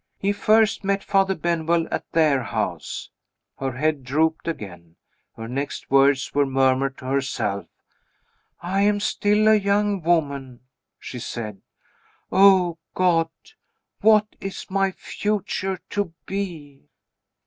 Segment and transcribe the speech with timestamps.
[0.17, 3.11] He first met Father Benwell at their house."
[3.59, 4.95] Her head drooped again;
[5.35, 7.67] her next words were murmured to herself.
[8.61, 10.61] "I am still a young woman,"
[10.97, 11.61] she said.
[12.31, 13.29] "Oh, God,
[13.99, 16.89] what is my future to be?"